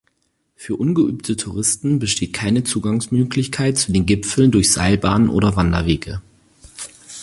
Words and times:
Für 0.55 0.77
ungeübte 0.77 1.37
Touristen 1.37 1.99
besteht 1.99 2.33
keine 2.33 2.63
Zugangsmöglichkeit 2.63 3.77
zu 3.77 3.91
den 3.91 4.07
Gipfeln 4.07 4.49
durch 4.49 4.73
Seilbahnen 4.73 5.29
oder 5.29 5.55
Wanderwege. 5.55 6.23